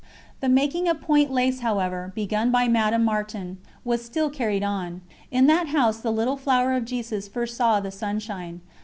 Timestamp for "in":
5.29-5.45